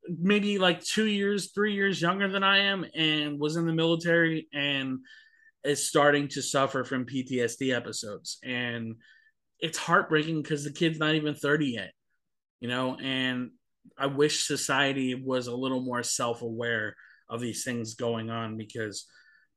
[0.08, 4.47] maybe like two years, three years younger than I am, and was in the military
[4.53, 4.99] and
[5.63, 8.39] is starting to suffer from PTSD episodes.
[8.43, 8.95] And,
[9.60, 11.91] it's heartbreaking because the kid's not even 30 yet
[12.60, 13.52] you know, and
[13.98, 16.95] I wish society was a little more self aware
[17.30, 19.06] of these things going on because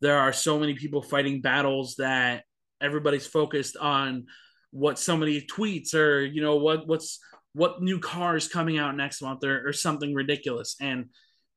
[0.01, 2.45] there are so many people fighting battles that
[2.81, 4.27] everybody's focused on
[4.71, 7.19] what somebody tweets or you know what what's
[7.55, 10.77] what new car is coming out next month or, or something ridiculous.
[10.81, 11.07] And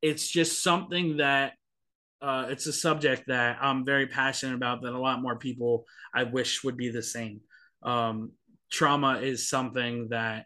[0.01, 1.53] it's just something that
[2.21, 6.23] uh, it's a subject that i'm very passionate about that a lot more people i
[6.23, 7.41] wish would be the same
[7.85, 8.31] um,
[8.71, 10.45] trauma is something that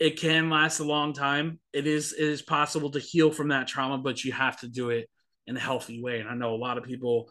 [0.00, 1.58] it can last a long time.
[1.72, 4.90] It is it is possible to heal from that trauma, but you have to do
[4.90, 5.08] it
[5.46, 6.20] in a healthy way.
[6.20, 7.28] And I know a lot of people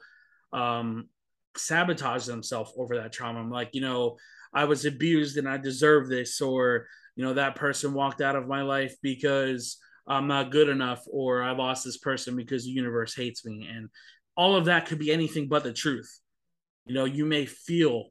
[0.53, 1.09] um,
[1.55, 3.39] sabotage themselves over that trauma.
[3.39, 4.17] I'm like, you know,
[4.53, 8.47] I was abused and I deserve this, or you know, that person walked out of
[8.47, 9.77] my life because
[10.07, 13.67] I'm not good enough, or I lost this person because the universe hates me.
[13.71, 13.89] And
[14.35, 16.19] all of that could be anything but the truth.
[16.85, 18.09] You know, you may feel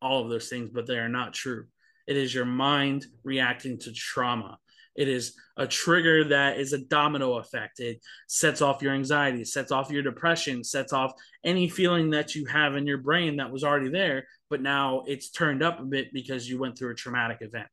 [0.00, 1.66] all of those things, but they are not true.
[2.06, 4.58] It is your mind reacting to trauma.
[4.96, 7.78] It is a trigger that is a domino effect.
[7.78, 11.12] It sets off your anxiety, sets off your depression, sets off
[11.44, 15.30] any feeling that you have in your brain that was already there, but now it's
[15.30, 17.68] turned up a bit because you went through a traumatic event.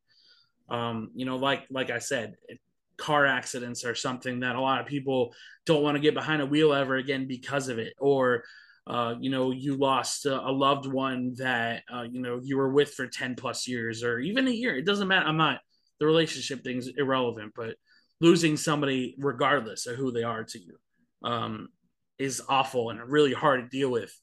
[0.70, 2.36] Um, you know, like like I said,
[2.98, 5.34] car accidents are something that a lot of people
[5.66, 8.44] don't want to get behind a wheel ever again because of it, or
[8.88, 12.72] uh, you know, you lost a, a loved one that uh, you know you were
[12.72, 14.76] with for ten plus years, or even a year.
[14.76, 15.26] It doesn't matter.
[15.26, 15.60] I'm not
[16.00, 17.76] the relationship thing's irrelevant, but
[18.22, 20.78] losing somebody, regardless of who they are to you,
[21.24, 21.70] um,
[22.20, 24.14] is awful and really hard to deal with.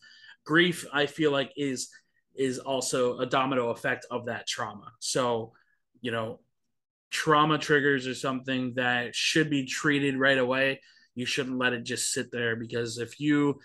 [0.45, 1.89] Grief, I feel like, is
[2.35, 4.93] is also a domino effect of that trauma.
[5.01, 5.53] So,
[6.01, 6.41] you know,
[7.11, 10.81] trauma triggers are something that should be treated right away.
[11.15, 13.61] You shouldn't let it just sit there because if you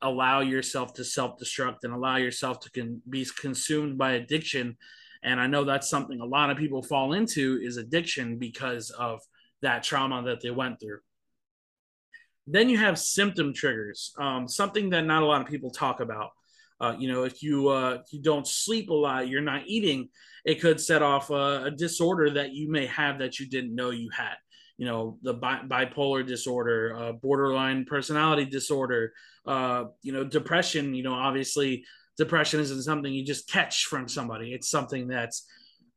[0.00, 4.76] allow yourself to self destruct and allow yourself to con- be consumed by addiction,
[5.22, 9.20] and I know that's something a lot of people fall into is addiction because of
[9.62, 10.98] that trauma that they went through.
[12.46, 16.30] Then you have symptom triggers, um, something that not a lot of people talk about.
[16.80, 20.08] Uh, you know, if you uh, if you don't sleep a lot, you're not eating,
[20.44, 23.90] it could set off a, a, disorder that you may have that you didn't know
[23.90, 24.34] you had.
[24.78, 29.12] You know, the bi- bipolar disorder, uh, borderline personality disorder,
[29.46, 30.94] uh, you know, depression.
[30.94, 31.84] You know, obviously
[32.16, 34.52] depression isn't something you just catch from somebody.
[34.52, 35.46] It's something that's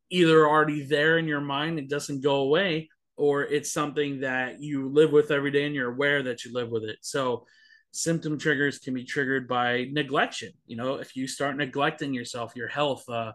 [0.09, 4.89] either already there in your mind, it doesn't go away, or it's something that you
[4.89, 6.97] live with every day and you're aware that you live with it.
[7.01, 7.45] So
[7.91, 10.49] symptom triggers can be triggered by neglection.
[10.67, 13.31] You know, if you start neglecting yourself, your health, uh,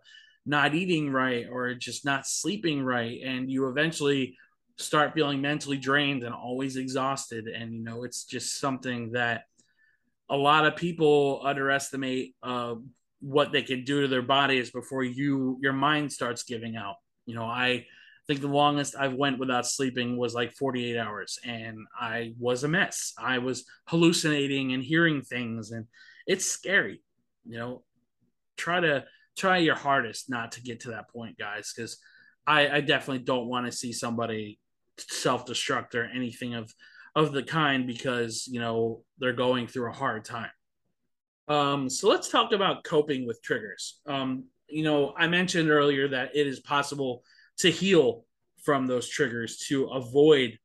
[0.46, 4.36] not eating right, or just not sleeping right, and you eventually
[4.80, 7.46] start feeling mentally drained and always exhausted.
[7.46, 9.44] And, you know, it's just something that
[10.28, 12.76] a lot of people underestimate uh,
[13.20, 16.96] what they can do to their bodies before you your mind starts giving out.
[17.26, 17.86] You know, I
[18.26, 22.68] think the longest I've went without sleeping was like 48 hours, and I was a
[22.68, 23.12] mess.
[23.18, 25.86] I was hallucinating and hearing things, and
[26.26, 27.02] it's scary.
[27.44, 27.82] You know,
[28.56, 29.04] try to
[29.36, 31.98] try your hardest not to get to that point, guys, because
[32.46, 34.58] I, I definitely don't want to see somebody
[35.08, 36.72] self destruct or anything of
[37.16, 40.50] of the kind because you know they're going through a hard time.
[41.48, 44.00] Um, so let's talk about coping with triggers.
[44.06, 47.24] Um, you know, I mentioned earlier that it is possible
[47.58, 48.24] to heal
[48.62, 50.58] from those triggers to avoid,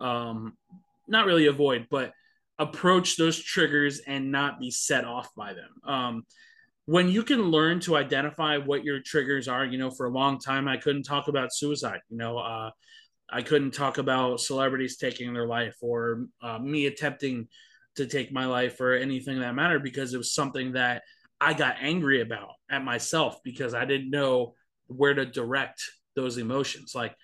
[0.00, 0.56] um,
[1.06, 2.12] not really avoid, but
[2.58, 5.70] approach those triggers and not be set off by them.
[5.86, 6.26] Um,
[6.86, 10.38] when you can learn to identify what your triggers are, you know, for a long
[10.38, 12.00] time, I couldn't talk about suicide.
[12.10, 12.70] You know, uh,
[13.30, 17.48] I couldn't talk about celebrities taking their life or uh, me attempting
[17.96, 21.02] to take my life or anything that mattered because it was something that
[21.40, 24.54] I got angry about at myself because I didn't know
[24.86, 25.82] where to direct
[26.14, 26.94] those emotions.
[26.94, 27.14] Like,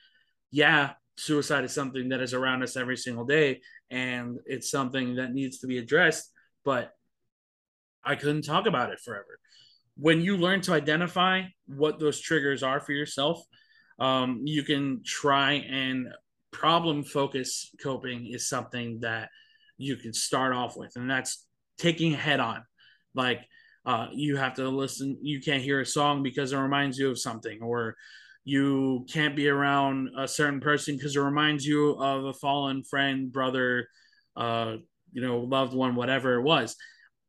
[0.51, 3.61] yeah, suicide is something that is around us every single day
[3.91, 6.31] and it's something that needs to be addressed,
[6.65, 6.93] but
[8.05, 9.39] I couldn't talk about it forever.
[9.97, 13.45] When you learn to identify what those triggers are for yourself,
[14.01, 16.09] um, you can try and
[16.53, 19.29] problem focus coping is something that
[19.77, 21.47] you can start off with, and that's
[21.79, 22.65] taking head on.
[23.15, 23.41] Like
[23.85, 27.19] uh, you have to listen, you can't hear a song because it reminds you of
[27.19, 27.97] something, or
[28.45, 33.31] you can't be around a certain person because it reminds you of a fallen friend,
[33.31, 33.87] brother,
[34.37, 34.77] uh,
[35.13, 36.75] you know, loved one, whatever it was.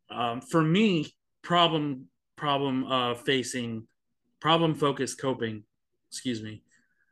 [0.10, 2.08] Um, for me, problem
[2.38, 3.88] problem uh, facing,
[4.40, 5.64] problem focused coping
[6.12, 6.64] excuse me,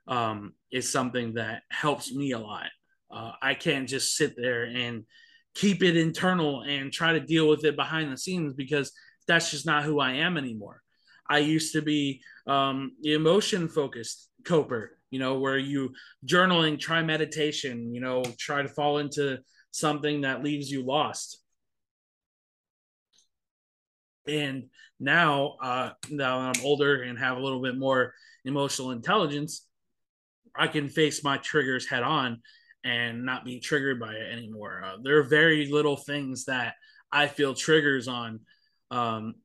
[0.08, 2.68] um, is something that helps me a lot.
[3.12, 5.06] Uh, I can't just sit there and
[5.56, 8.92] keep it internal and try to deal with it behind the scenes because
[9.28, 10.82] that's just not who I am anymore.
[11.30, 15.94] I used to be um, emotion focused coper, you know, where you
[16.26, 19.40] journaling, try meditation, you know, try to fall into
[19.72, 21.44] something that leaves you lost.
[24.30, 28.14] And now, uh, now I'm older and have a little bit more
[28.46, 29.66] emotional intelligence,
[30.56, 32.42] I can face my triggers head on
[32.84, 34.82] and not be triggered by it anymore.
[34.86, 36.76] Uh, there are very little things that
[37.12, 38.42] I feel triggers on.
[38.92, 39.36] Um,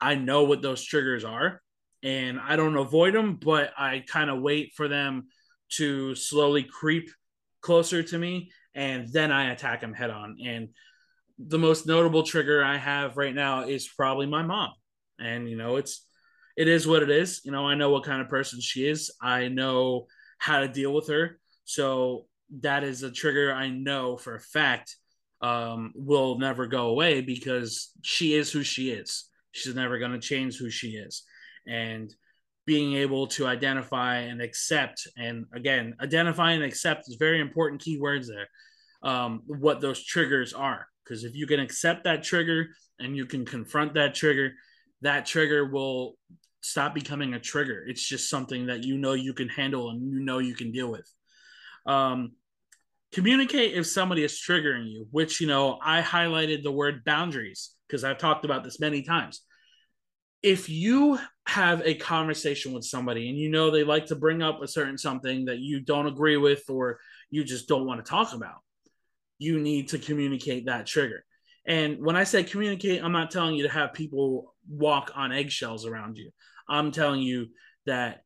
[0.00, 1.62] I know what those triggers are
[2.02, 5.28] and I don't avoid them, but I kind of wait for them
[5.76, 7.10] to slowly creep
[7.60, 10.36] closer to me and then I attack them head on.
[10.44, 10.70] And
[11.46, 14.72] the most notable trigger I have right now is probably my mom.
[15.18, 16.06] And, you know, it's,
[16.56, 17.40] it is what it is.
[17.44, 19.10] You know, I know what kind of person she is.
[19.20, 20.06] I know
[20.38, 21.38] how to deal with her.
[21.64, 22.26] So
[22.60, 24.96] that is a trigger I know for a fact
[25.40, 29.28] um, will never go away because she is who she is.
[29.52, 31.24] She's never going to change who she is.
[31.66, 32.14] and
[32.66, 38.26] being able to identify and accept and again identify and accept is very important keywords
[38.26, 38.48] there
[39.02, 43.44] um, what those triggers are because if you can accept that trigger and you can
[43.44, 44.52] confront that trigger
[45.02, 46.14] that trigger will
[46.62, 47.84] stop becoming a trigger.
[47.86, 50.90] It's just something that you know you can handle and you know you can deal
[50.90, 51.06] with.
[51.84, 52.32] Um,
[53.12, 58.04] communicate if somebody is triggering you which you know i highlighted the word boundaries because
[58.04, 59.42] i've talked about this many times.
[60.42, 64.62] If you have a conversation with somebody and you know they like to bring up
[64.62, 68.32] a certain something that you don't agree with or you just don't want to talk
[68.32, 68.62] about
[69.42, 71.24] you need to communicate that trigger.
[71.66, 75.86] And when i say communicate i'm not telling you to have people walk on eggshells
[75.86, 76.30] around you.
[76.68, 77.48] I'm telling you
[77.86, 78.22] that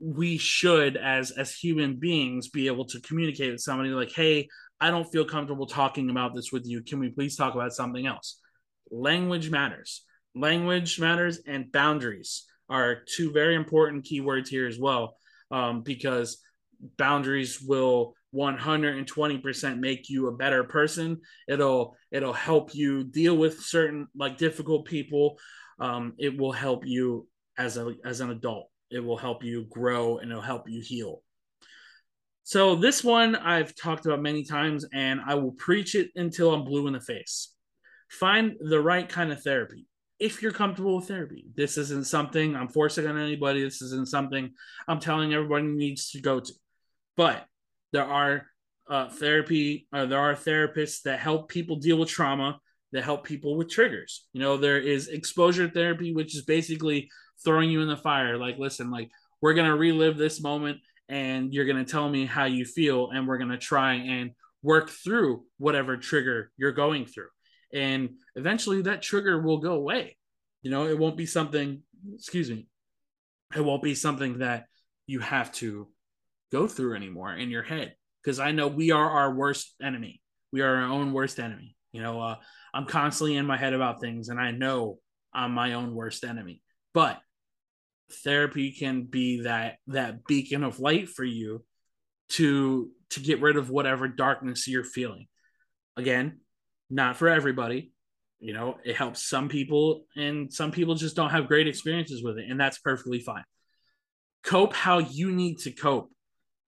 [0.00, 4.48] we should as as human beings be able to communicate with somebody like hey
[4.80, 6.82] i don't feel comfortable talking about this with you.
[6.82, 8.40] Can we please talk about something else?
[8.90, 10.04] Language matters.
[10.34, 15.16] Language matters and boundaries are two very important keywords here as well
[15.50, 16.38] um, because
[16.96, 24.08] boundaries will 120% make you a better person it'll it'll help you deal with certain
[24.16, 25.38] like difficult people
[25.78, 30.18] um, it will help you as a as an adult it will help you grow
[30.18, 31.22] and it'll help you heal
[32.42, 36.64] so this one i've talked about many times and i will preach it until i'm
[36.64, 37.54] blue in the face
[38.10, 39.86] find the right kind of therapy
[40.18, 41.44] if you're comfortable with therapy.
[41.54, 43.62] This isn't something I'm forcing on anybody.
[43.62, 44.52] This isn't something
[44.86, 46.52] I'm telling everybody needs to go to.
[47.16, 47.46] But
[47.92, 48.46] there are
[48.88, 52.58] uh, therapy, uh, there are therapists that help people deal with trauma,
[52.92, 54.26] that help people with triggers.
[54.32, 57.10] You know, there is exposure therapy, which is basically
[57.44, 58.38] throwing you in the fire.
[58.38, 62.64] Like, listen, like we're gonna relive this moment, and you're gonna tell me how you
[62.64, 64.32] feel, and we're gonna try and
[64.64, 67.28] work through whatever trigger you're going through
[67.72, 70.16] and eventually that trigger will go away
[70.62, 71.82] you know it won't be something
[72.14, 72.66] excuse me
[73.54, 74.64] it won't be something that
[75.06, 75.86] you have to
[76.54, 80.20] go through anymore in your head because i know we are our worst enemy.
[80.52, 81.76] We are our own worst enemy.
[81.92, 82.36] You know uh,
[82.72, 84.98] i'm constantly in my head about things and i know
[85.32, 86.62] i'm my own worst enemy.
[86.92, 87.18] But
[88.22, 91.64] therapy can be that that beacon of light for you
[92.36, 95.26] to to get rid of whatever darkness you're feeling.
[95.96, 96.38] Again
[96.88, 97.92] not for everybody.
[98.38, 102.38] You know it helps some people and some people just don't have great experiences with
[102.38, 103.44] it and that's perfectly fine.
[104.44, 106.10] Cope how you need to cope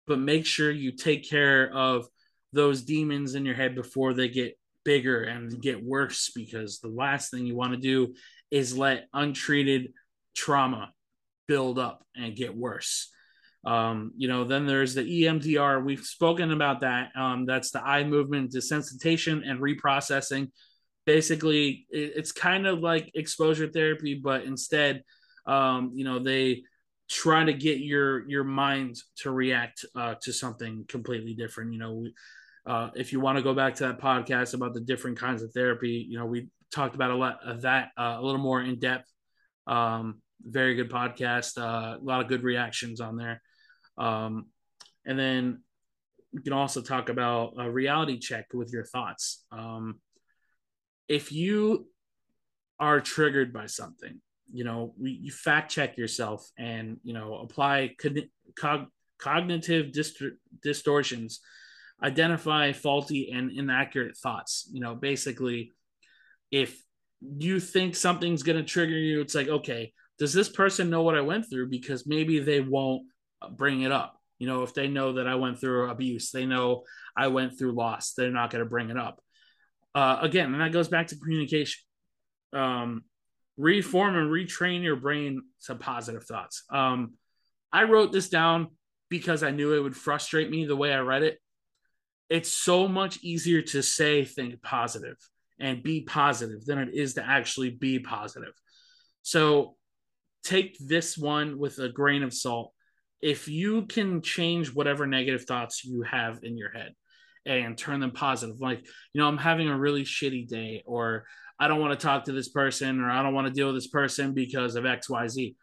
[0.06, 2.06] but make sure you take care of
[2.52, 7.30] those demons in your head before they get bigger and get worse because the last
[7.30, 8.14] thing you want to do
[8.50, 9.92] is let untreated
[10.34, 10.92] trauma
[11.48, 13.10] build up and get worse
[13.66, 15.84] um, you know, then there's the EMDR.
[15.84, 17.10] We've spoken about that.
[17.16, 20.50] Um, that's the eye movement desensitization and reprocessing.
[21.06, 25.02] Basically, it, it's kind of like exposure therapy, but instead,
[25.46, 26.62] um, you know, they
[27.08, 31.72] try to get your your mind to react uh, to something completely different.
[31.72, 32.14] You know, we,
[32.66, 35.52] uh, if you want to go back to that podcast about the different kinds of
[35.52, 38.78] therapy, you know, we talked about a lot of that uh, a little more in
[38.78, 39.10] depth.
[39.66, 41.58] Um, very good podcast.
[41.58, 43.40] Uh, a lot of good reactions on there.
[43.96, 44.46] Um,
[45.06, 45.62] and then
[46.32, 49.44] we can also talk about a reality check with your thoughts.
[49.52, 50.00] Um,
[51.08, 51.86] if you
[52.80, 54.20] are triggered by something,
[54.52, 57.94] you know, we, you fact check yourself and, you know, apply
[58.57, 60.22] cog- cognitive dist-
[60.62, 61.40] distortions,
[62.02, 64.68] identify faulty and inaccurate thoughts.
[64.72, 65.72] You know, basically,
[66.50, 66.80] if
[67.20, 71.16] you think something's going to trigger you, it's like, okay, does this person know what
[71.16, 71.70] I went through?
[71.70, 73.02] Because maybe they won't
[73.50, 74.20] bring it up.
[74.38, 76.83] You know, if they know that I went through abuse, they know
[77.16, 79.20] I went through loss, they're not going to bring it up.
[79.94, 81.80] Uh, again, and that goes back to communication.
[82.52, 83.04] Um,
[83.56, 86.64] reform and retrain your brain to positive thoughts.
[86.70, 87.14] Um,
[87.72, 88.68] I wrote this down
[89.08, 91.38] because I knew it would frustrate me the way I read it.
[92.28, 95.16] It's so much easier to say think positive
[95.60, 98.52] and be positive than it is to actually be positive.
[99.22, 99.76] So
[100.42, 102.72] take this one with a grain of salt
[103.24, 106.92] if you can change whatever negative thoughts you have in your head
[107.46, 111.24] and turn them positive like you know i'm having a really shitty day or
[111.59, 113.76] i don't want to talk to this person or i don't want to deal with
[113.76, 115.55] this person because of xyz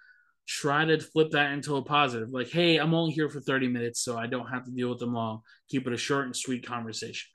[0.48, 4.02] try to flip that into a positive like hey i'm only here for 30 minutes
[4.02, 6.66] so i don't have to deal with them long keep it a short and sweet
[6.66, 7.30] conversation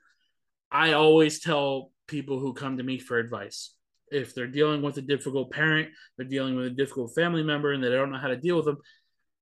[0.71, 3.73] i always tell people who come to me for advice
[4.09, 7.83] if they're dealing with a difficult parent they're dealing with a difficult family member and
[7.83, 8.77] they don't know how to deal with them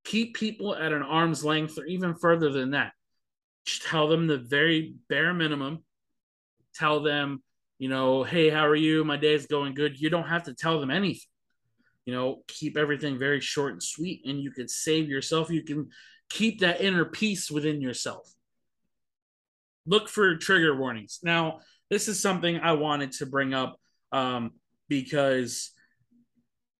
[0.06, 2.92] keep people at an arm's length or even further than that.
[3.66, 5.84] Just tell them the very bare minimum.
[6.76, 7.42] Tell them,
[7.78, 9.04] you know, hey, how are you?
[9.04, 10.00] My day is going good.
[10.00, 11.20] You don't have to tell them anything.
[12.04, 15.50] you know, keep everything very short and sweet, and you can save yourself.
[15.50, 15.88] You can
[16.30, 18.28] keep that inner peace within yourself.
[19.86, 21.20] Look for trigger warnings.
[21.22, 21.60] Now,
[21.90, 23.76] this is something I wanted to bring up
[24.12, 24.52] um,
[24.88, 25.70] because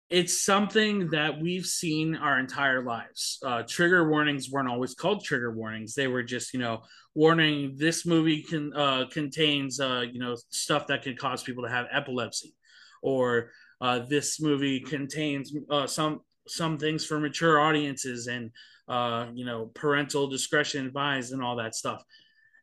[0.09, 3.39] it's something that we've seen our entire lives.
[3.45, 6.83] Uh, trigger warnings weren't always called trigger warnings; they were just, you know,
[7.15, 11.71] warning this movie can uh, contains, uh, you know, stuff that can cause people to
[11.71, 12.55] have epilepsy,
[13.03, 13.51] or
[13.81, 18.53] uh, this movie contains uh, some some things for mature audiences and
[18.87, 22.05] uh, you know parental discretion advised and all that stuff.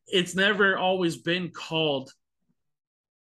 [0.08, 2.10] It's never always been called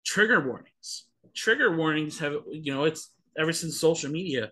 [0.03, 1.05] trigger warnings.
[1.35, 4.51] Trigger warnings have you know it's ever since social media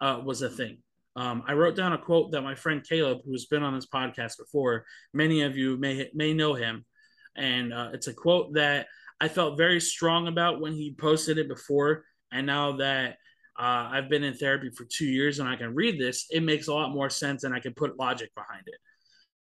[0.00, 0.78] uh, was a thing.
[1.16, 4.36] Um, I wrote down a quote that my friend Caleb, who's been on this podcast
[4.38, 4.84] before,
[5.14, 6.84] many of you may may know him,
[7.36, 8.86] and uh, it's a quote that
[9.20, 13.16] I felt very strong about when he posted it before and now that
[13.58, 16.68] uh, I've been in therapy for two years and I can read this, it makes
[16.68, 18.74] a lot more sense and I can put logic behind it.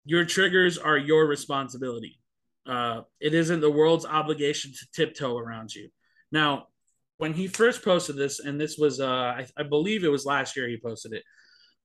[0.03, 2.19] Your triggers are your responsibility.
[2.67, 5.89] Uh, it isn't the world's obligation to tiptoe around you.
[6.31, 6.67] Now,
[7.21, 10.57] when he first posted this, and this was, uh, I, I believe it was last
[10.57, 11.23] year he posted it,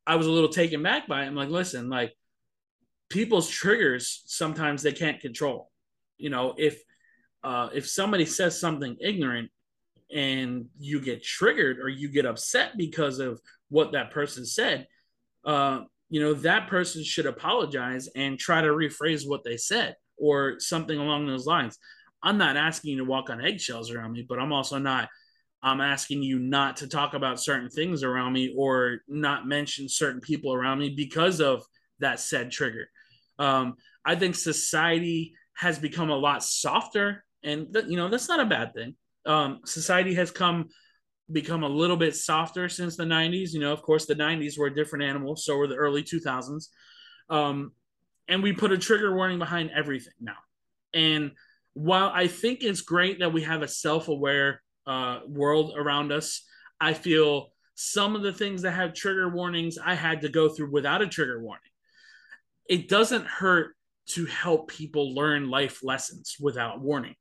[0.06, 1.26] I was a little taken back by it.
[1.26, 2.14] I'm like, listen, like
[3.10, 5.70] people's triggers sometimes they can't control.
[6.16, 6.80] You know, if
[7.44, 9.50] uh, if somebody says something ignorant,
[10.10, 14.86] and you get triggered or you get upset because of what that person said,
[15.44, 20.58] uh, you know, that person should apologize and try to rephrase what they said or
[20.60, 21.76] something along those lines.
[22.22, 25.10] I'm not asking you to walk on eggshells around me, but I'm also not.
[25.62, 30.20] I'm asking you not to talk about certain things around me or not mention certain
[30.20, 31.64] people around me because of
[31.98, 32.88] that said trigger.
[33.38, 38.40] Um, I think society has become a lot softer, and th- you know that's not
[38.40, 38.94] a bad thing
[39.26, 40.68] um, society has come
[41.32, 43.52] become a little bit softer since the 90s.
[43.52, 46.68] You know, of course, the 90s were a different animal, so were the early 2000s.
[47.28, 47.72] Um,
[48.28, 50.36] and we put a trigger warning behind everything now.
[50.94, 51.32] And
[51.74, 56.42] while I think it's great that we have a self aware uh, world around us,
[56.80, 60.70] I feel some of the things that have trigger warnings I had to go through
[60.70, 61.60] without a trigger warning.
[62.68, 63.76] It doesn't hurt
[64.10, 67.14] to help people learn life lessons without warning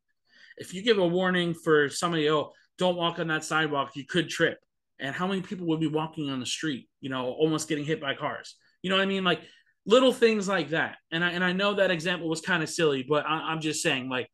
[0.57, 4.29] if you give a warning for somebody, oh, don't walk on that sidewalk, you could
[4.29, 4.57] trip.
[4.99, 7.99] And how many people would be walking on the street, you know, almost getting hit
[7.99, 8.55] by cars?
[8.81, 9.23] You know what I mean?
[9.23, 9.41] Like
[9.85, 10.97] little things like that.
[11.11, 13.81] And I and I know that example was kind of silly, but I, I'm just
[13.81, 14.29] saying, like,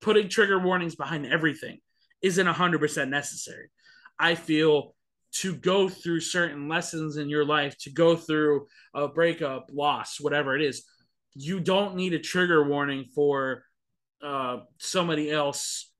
[0.00, 1.78] putting trigger warnings behind everything
[2.22, 3.68] isn't 100% necessary.
[4.18, 4.94] I feel
[5.32, 10.54] to go through certain lessons in your life, to go through a breakup, loss, whatever
[10.54, 10.84] it is,
[11.34, 13.64] you don't need a trigger warning for
[14.22, 15.90] uh, somebody else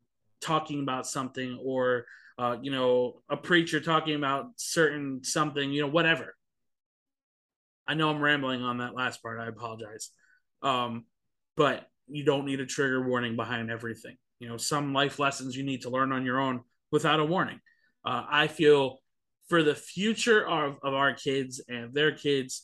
[0.40, 2.04] talking about something or
[2.38, 6.34] uh, you know a preacher talking about certain something you know whatever.
[7.86, 9.40] I know i'm rambling on that last part.
[9.40, 10.10] I apologize.
[10.62, 11.04] Um,
[11.56, 15.62] but you don't need a trigger warning behind everything you know some life lessons you
[15.62, 17.60] need to learn on your own without a warning
[18.04, 18.98] uh, i feel
[19.48, 22.62] for the future of, of our kids and their kids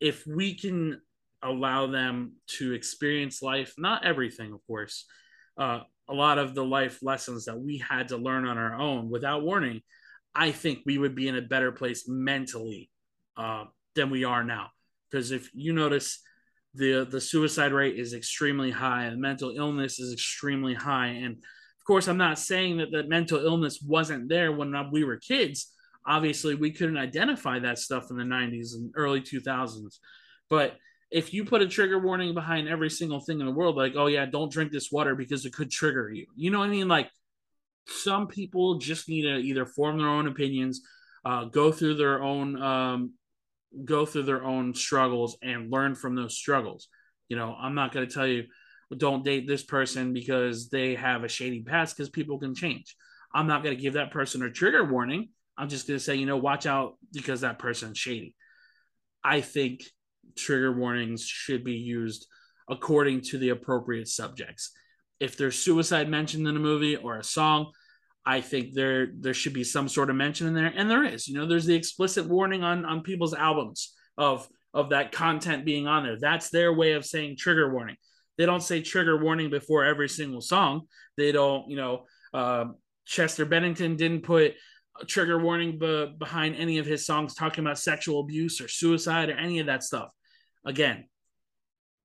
[0.00, 1.00] if we can
[1.44, 5.06] allow them to experience life, not everything, of course,
[5.58, 9.10] uh, a lot of the life lessons that we had to learn on our own
[9.10, 9.80] without warning,
[10.34, 12.90] I think we would be in a better place mentally
[13.36, 14.70] uh, than we are now.
[15.10, 16.20] Because if you notice,
[16.74, 21.08] the the suicide rate is extremely high, and mental illness is extremely high.
[21.08, 25.16] And of course, I'm not saying that the mental illness wasn't there when we were
[25.16, 25.72] kids.
[26.06, 29.98] Obviously, we couldn't identify that stuff in the 90s and early 2000s,
[30.50, 30.76] but
[31.10, 34.06] if you put a trigger warning behind every single thing in the world, like, oh
[34.08, 36.26] yeah, don't drink this water because it could trigger you.
[36.34, 36.88] You know what I mean?
[36.88, 37.08] Like
[37.86, 40.80] some people just need to either form their own opinions,
[41.24, 43.12] uh, go through their own um,
[43.84, 46.88] go through their own struggles and learn from those struggles.
[47.28, 48.44] You know, I'm not going to tell you
[48.96, 52.94] don't date this person because they have a shady past because people can change.
[53.34, 55.30] I'm not going to give that person a trigger warning.
[55.56, 58.34] I'm just going to say, you know, watch out because that person's shady.
[59.24, 59.82] I think
[60.36, 62.26] trigger warnings should be used
[62.68, 64.72] according to the appropriate subjects.
[65.20, 67.72] If there's suicide mentioned in a movie or a song,
[68.26, 71.28] I think there there should be some sort of mention in there, and there is.
[71.28, 75.86] You know, there's the explicit warning on on people's albums of of that content being
[75.86, 76.18] on there.
[76.18, 77.96] That's their way of saying trigger warning.
[78.38, 80.82] They don't say trigger warning before every single song.
[81.16, 82.64] They don't, you know, uh,
[83.04, 84.54] Chester Bennington didn't put
[85.06, 89.36] trigger warning be- behind any of his songs talking about sexual abuse or suicide or
[89.36, 90.08] any of that stuff
[90.64, 91.04] again,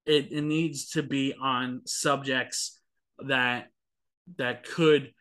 [0.05, 2.79] it, it needs to be on subjects
[3.27, 3.67] that
[4.37, 5.11] that could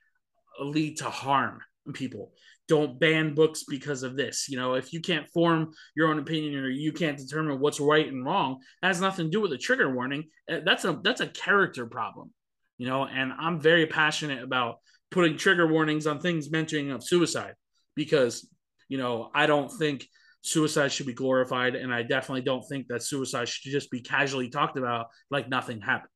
[0.60, 1.60] lead to harm
[1.92, 2.32] people.
[2.66, 4.46] don't ban books because of this.
[4.48, 8.06] You know, if you can't form your own opinion or you can't determine what's right
[8.06, 10.24] and wrong, has nothing to do with a trigger warning.
[10.48, 12.32] Eh, that's a that's a character problem.
[12.76, 14.76] You know, and I'm very passionate about
[15.10, 17.54] putting trigger warnings on things mentioning of suicide
[17.94, 18.46] because
[18.88, 20.06] you know I don't think
[20.42, 24.50] suicide should be glorified, and I definitely don't think that suicide should just be casually
[24.50, 26.10] talked about like nothing happened.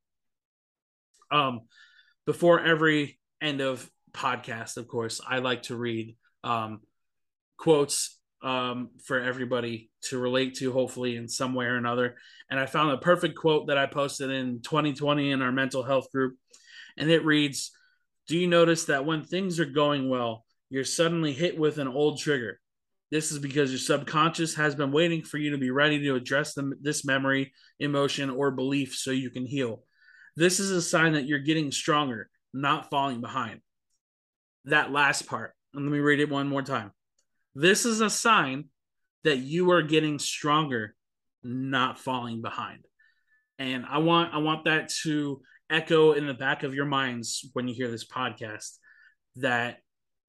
[1.30, 1.60] Um,
[2.26, 6.80] before every end of podcast, of course, I like to read um,
[7.56, 12.16] quotes um, for everybody to relate to, hopefully in some way or another.
[12.50, 16.10] And I found a perfect quote that I posted in 2020 in our mental health
[16.12, 16.36] group,
[16.96, 17.70] and it reads,
[18.26, 22.18] "Do you notice that when things are going well, you're suddenly hit with an old
[22.18, 22.60] trigger?"
[23.12, 26.54] This is because your subconscious has been waiting for you to be ready to address
[26.54, 29.84] the, this memory, emotion, or belief so you can heal.
[30.34, 33.60] This is a sign that you're getting stronger, not falling behind.
[34.66, 36.92] That last part, and let me read it one more time.
[37.54, 38.66] This is a sign
[39.24, 40.94] that you are getting stronger,
[41.42, 42.84] not falling behind.
[43.58, 47.66] And I want I want that to echo in the back of your minds when
[47.66, 48.76] you hear this podcast
[49.36, 49.78] that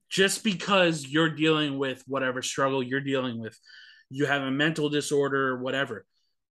[0.10, 3.58] just because you're dealing with whatever struggle you're dealing with,
[4.10, 6.06] you have a mental disorder, or whatever,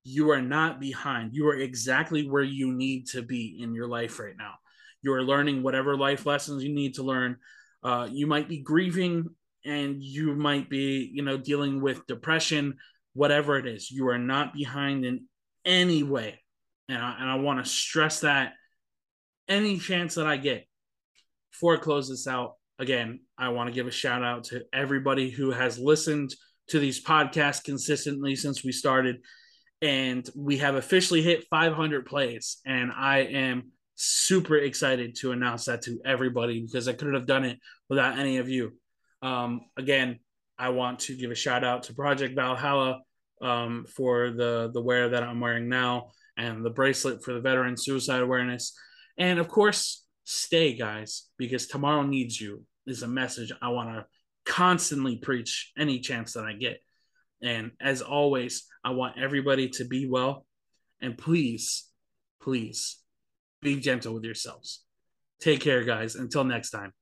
[0.04, 1.32] you are not behind.
[1.32, 4.54] You are exactly where you need to be in your life right now.
[5.00, 7.36] You are learning whatever life lessons you need to learn.
[7.82, 9.28] Uh, you might be grieving
[9.64, 12.76] and you might be, you know, dealing with depression,
[13.14, 13.90] whatever it is.
[13.90, 15.26] You are not behind in
[15.64, 16.40] any way.
[16.88, 18.54] And I, and I want to stress that
[19.48, 20.66] any chance that I get
[21.50, 25.30] before I close this out again, I want to give a shout out to everybody
[25.30, 26.34] who has listened
[26.68, 29.16] to these podcasts consistently since we started.
[29.80, 32.58] And we have officially hit 500 plays.
[32.64, 37.44] And I am super excited to announce that to everybody because I couldn't have done
[37.44, 38.72] it without any of you.
[39.20, 40.18] Um, again,
[40.58, 43.00] I want to give a shout out to Project Valhalla
[43.40, 47.76] um, for the the wear that I'm wearing now and the bracelet for the veteran
[47.76, 48.74] suicide awareness.
[49.18, 54.06] And of course, stay, guys, because tomorrow needs you is a message I want to
[54.44, 56.80] constantly preach any chance that I get.
[57.42, 60.46] And as always, I want everybody to be well.
[61.00, 61.88] And please,
[62.40, 63.01] please
[63.62, 64.84] be gentle with yourselves.
[65.40, 66.14] Take care, guys.
[66.16, 66.92] Until next time.